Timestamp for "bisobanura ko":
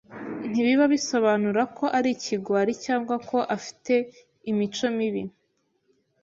0.93-1.85